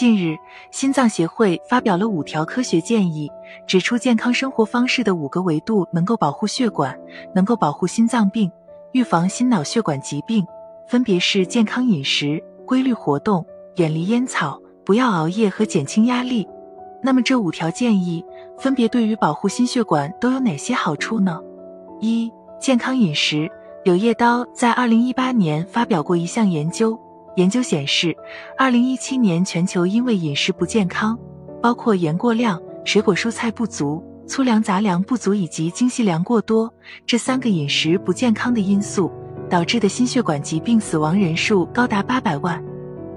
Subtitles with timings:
[0.00, 0.38] 近日，
[0.70, 3.30] 心脏协会发表了五条科学建议，
[3.66, 6.98] 指出健康生活方式的五个维度能够保护血管，
[7.34, 8.50] 能够保护心脏病，
[8.92, 10.42] 预防心脑血管疾病，
[10.88, 13.44] 分别是健康饮食、规律活动、
[13.76, 16.48] 远离烟草、不要熬夜和减轻压力。
[17.02, 18.24] 那么这五条建议
[18.56, 21.38] 分别对于保护心血管都有哪些好处呢？
[22.00, 23.50] 一、健康饮食。
[23.84, 26.98] 柳叶刀在二零一八年发表过一项研究。
[27.36, 28.16] 研究显示，
[28.58, 31.18] 二零一七年全球因为饮食不健康，
[31.62, 36.72] 包括盐过量、水果蔬菜不足、粗粮杂粮不足以及精细粮过多
[37.06, 39.10] 这三个饮食不健康的因素
[39.48, 42.62] 导致的心血管疾病死亡人数高达八百万。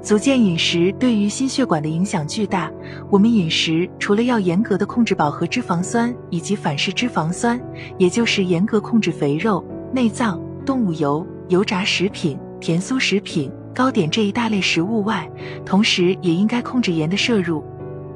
[0.02, 2.70] 足见饮食对于心血管的影响巨大。
[3.10, 7.60] 我们饮食除了要严格的控制饱和脂肪酸以及反式脂肪酸，
[7.98, 13.50] 也就是严格控制肥肉、内脏、动物油、油炸食品、甜酥食品。
[13.74, 15.30] 糕点这一大类食物外，
[15.66, 17.64] 同时也应该控制盐的摄入。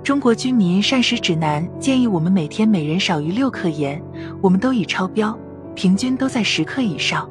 [0.04, 4.02] 中国居民膳食指南建议我们每天每人少于六克盐，
[4.42, 5.38] 我们都已超标，
[5.76, 7.30] 平均都在十克以上。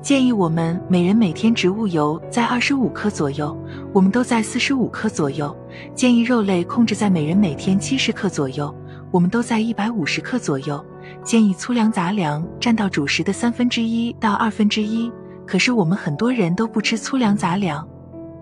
[0.00, 3.54] 建议我们每人每天植物油在二十五克左右，
[3.92, 5.54] 我们都在四十五克左右。
[5.94, 8.72] 建议肉类控制在每人每天七十克左右，
[9.10, 10.82] 我们都在一百五十克左右。
[11.24, 15.10] 建议粗粮杂粮占到主食的三分之一到二分之一。
[15.46, 17.86] 可是我们很多人都不吃粗粮杂粮，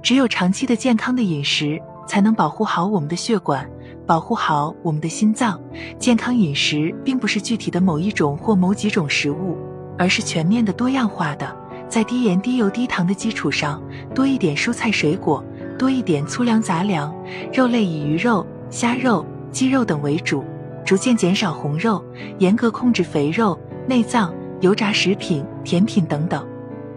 [0.03, 3.69] 只有长期的健康的饮食，才能保护好我们的血管，
[4.07, 5.61] 保护好我们的心脏。
[5.99, 9.57] 健康饮食并不是具体的某一种或某几种食物，
[9.99, 11.55] 而是全面的、多样化的，
[11.89, 13.83] 在低盐、低油、低糖的基础上，
[14.15, 15.45] 多一点蔬菜水果，
[15.79, 17.15] 多一点粗粮杂粮，
[17.53, 20.43] 肉类以鱼肉、虾肉、鸡肉等为主，
[20.85, 22.03] 逐渐减少红肉，
[22.39, 26.47] 严格控制肥肉、内脏、油炸食品、甜品等等。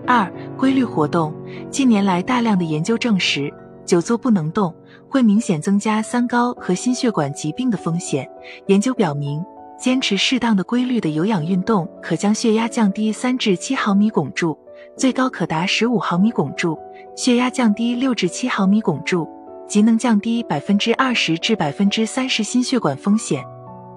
[0.07, 1.33] 二、规律活动。
[1.69, 3.53] 近年来，大量的研究证实，
[3.85, 4.73] 久坐不能动
[5.09, 8.27] 会明显增加三高和心血管疾病的风险。
[8.67, 9.43] 研究表明，
[9.77, 14.57] 坚持适当的规律的有氧运动，可将血压降低三至七毫米汞柱，
[14.95, 16.73] 最高可达十五毫米汞柱；
[17.15, 19.27] 血压降低六至七毫米汞柱，
[19.67, 23.43] 即能降低百分之二十至百分之三十心血管风险。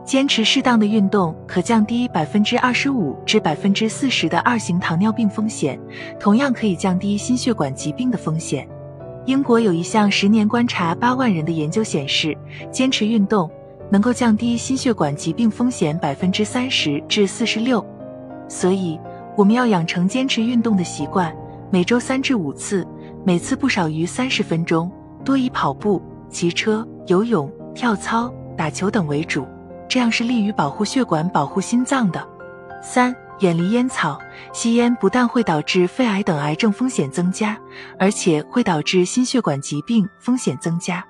[0.04, 5.78] 坚持适当的运动，可降低百分之二十五至百分之四十的二型糖尿病风险，
[6.18, 8.66] 同样可以降低心血管疾病的风险。
[9.26, 12.36] 英国有一项十年观察八万人的研究显示，
[12.72, 13.48] 坚持运动
[13.90, 17.84] 能够降低心血管疾病风险百分之三十至四十六。
[18.48, 18.98] 所以，
[19.36, 21.32] 我们要养成坚持运动的习惯，
[21.70, 22.84] 每周三至五次，
[23.24, 24.90] 每次不少于三十分钟，
[25.24, 29.46] 多以跑步、骑车、游泳、跳操、打球等为主。
[29.90, 32.26] 这样是利于保护血管、保护心脏的。
[32.80, 34.18] 三、远离烟草。
[34.52, 37.58] 吸烟不但会导致肺癌等癌症风险增加，
[37.98, 41.04] 而且会导致心血管疾病风险增加。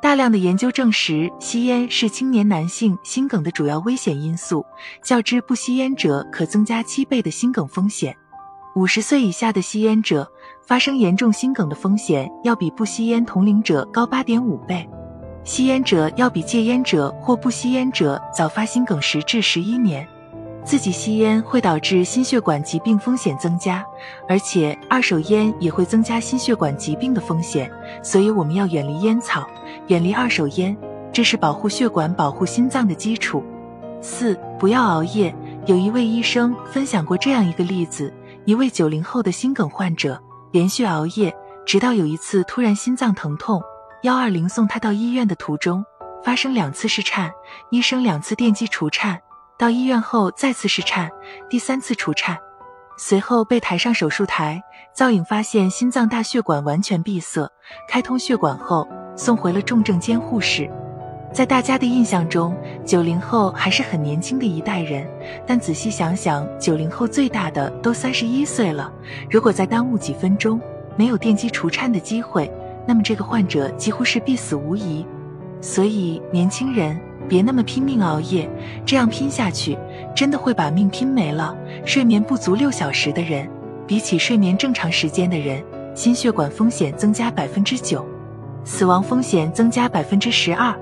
[0.00, 4.64] 大量的研究证实，吸烟是青年男性心梗的主要危险因素，
[5.02, 8.14] 较之不吸烟者可增加七倍的心梗风险。
[8.76, 10.30] 五十岁以下的吸烟者
[10.64, 14.88] 发生严重心梗的风险要比不吸烟同龄者高八点五倍。
[15.48, 20.06] 吸烟者要比戒烟者或不吸烟者早发心梗十至十一年。
[20.62, 23.82] 自己吸烟会导致心血管疾病风险增加，
[24.28, 27.72] 而且二手烟也会增加心血管疾病的风险。
[28.02, 29.48] 所以我们要远离烟草，
[29.86, 30.76] 远离二手烟，
[31.10, 33.42] 这是保护血管、保护心脏的基础。
[34.02, 35.34] 四、不要熬夜。
[35.64, 38.12] 有一位医生分享过这样一个例子：
[38.44, 40.22] 一位九零后的心梗患者
[40.52, 43.62] 连续熬夜，直到有一次突然心脏疼痛。
[44.02, 45.84] 幺二零送他到医院的途中，
[46.22, 47.32] 发生两次室颤，
[47.70, 49.20] 医生两次电击除颤，
[49.58, 51.10] 到医院后再次室颤，
[51.50, 52.38] 第三次除颤，
[52.96, 54.62] 随后被抬上手术台，
[54.94, 57.50] 造影发现心脏大血管完全闭塞，
[57.88, 60.70] 开通血管后送回了重症监护室。
[61.32, 62.56] 在大家的印象中，
[62.86, 65.10] 九零后还是很年轻的一代人，
[65.44, 68.92] 但仔细想想，九零后最大的都三十一岁了，
[69.28, 70.60] 如果再耽误几分钟，
[70.96, 72.48] 没有电击除颤的机会。
[72.88, 75.04] 那么这个患者几乎是必死无疑，
[75.60, 76.98] 所以年轻人
[77.28, 78.48] 别那么拼命熬夜，
[78.86, 79.76] 这样拼下去
[80.16, 81.54] 真的会把命拼没了。
[81.84, 83.46] 睡眠不足六小时的人，
[83.86, 85.62] 比起睡眠正常时间的人，
[85.94, 88.02] 心血管风险增加百分之九，
[88.64, 90.74] 死亡风险增加百分之十二。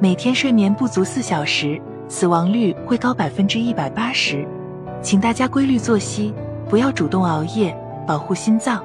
[0.00, 1.78] 每天睡眠不足四小时，
[2.08, 4.48] 死亡率会高百分之一百八十。
[5.02, 6.32] 请大家规律作息，
[6.70, 7.76] 不要主动熬夜，
[8.06, 8.82] 保护心脏。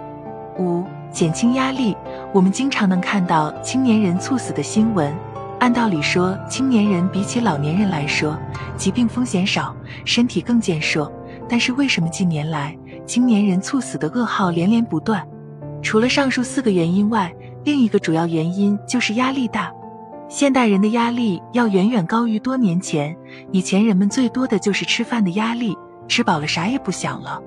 [0.60, 0.84] 五。
[1.10, 1.96] 减轻压力，
[2.34, 5.16] 我们经常能看到青年人猝死的新闻。
[5.60, 8.38] 按道理说，青年人比起老年人来说，
[8.76, 9.76] 疾病风险少，
[10.06, 11.12] 身体更健硕。
[11.50, 15.26] 但是为什么近年来青年人猝死的噩耗连连不断？
[15.82, 17.34] 除了上述四个原因外，
[17.64, 19.72] 另一个主要原因就是压力大。
[20.28, 23.16] 现代人的压力要远远高于多年前。
[23.52, 25.76] 以前人们最多的就是吃饭的压力，
[26.10, 27.42] 吃饱了啥也不想了。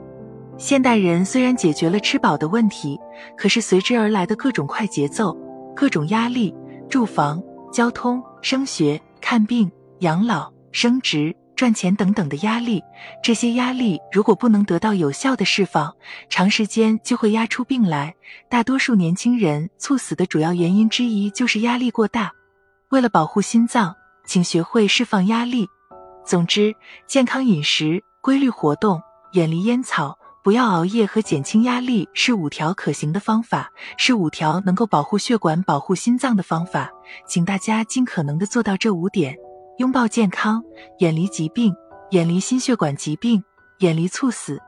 [0.61, 3.01] 现代人虽然解决了吃饱的问题，
[3.35, 5.35] 可是随之而来的各种快节奏、
[5.75, 6.55] 各种压力，
[6.87, 7.43] 住房、
[7.73, 12.83] 交通、升学、看病、养老、升职、赚钱等等的压力，
[13.23, 15.91] 这些压力如果不能得到有效的释放，
[16.29, 18.15] 长时间就会压出病来。
[18.51, 22.31] 大多数年轻人猝死的主要原因之一就是压力过大。
[22.91, 23.97] 为了保护心脏，
[24.27, 25.67] 请学会释放压力。
[26.23, 26.75] 总之，
[27.07, 29.01] 健康饮食、规律活动、
[29.33, 36.91] 远离烟草、不要熬夜和减轻压力是五条可行的方法，是五条能够保护血管、保护心脏的方法。
[37.27, 39.37] 请大家尽可能的做到这五点：
[39.77, 40.63] 拥抱健康，
[41.01, 41.75] 远离疾病，
[42.13, 43.45] 远离心血管疾病，
[43.81, 44.59] 远离猝死。